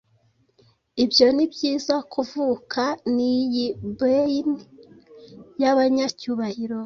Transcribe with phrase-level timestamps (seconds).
[1.03, 2.83] Ibyo nibyiza kuvuka
[3.15, 3.67] niyi
[3.97, 4.53] bairn
[5.61, 6.77] yabanyacyubahiro